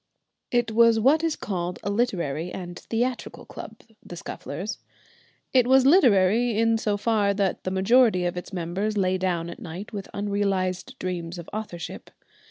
[0.49, 4.79] It was what is called a literary and theatrical club, the Scufflers.
[5.53, 9.59] It was literary in so far that the majority of its members lay down at
[9.59, 12.09] night with unrealised dreams of authorship.